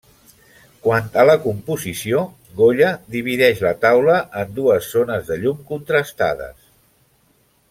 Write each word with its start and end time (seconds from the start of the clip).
Quant 0.85 1.11
a 1.23 1.25
la 1.29 1.35
composició, 1.43 2.23
Goya 2.61 2.89
divideix 3.17 3.63
la 3.67 3.75
taula 3.85 4.17
en 4.45 4.59
dues 4.59 4.91
zones 4.97 5.31
de 5.33 5.39
llum 5.45 5.65
contrastades. 5.73 6.69